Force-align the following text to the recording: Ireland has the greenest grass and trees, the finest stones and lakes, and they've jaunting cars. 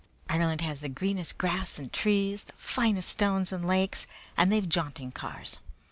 Ireland 0.27 0.61
has 0.61 0.79
the 0.79 0.89
greenest 0.89 1.37
grass 1.37 1.77
and 1.77 1.93
trees, 1.93 2.45
the 2.45 2.53
finest 2.53 3.07
stones 3.07 3.51
and 3.51 3.67
lakes, 3.67 4.07
and 4.35 4.51
they've 4.51 4.67
jaunting 4.67 5.11
cars. 5.11 5.59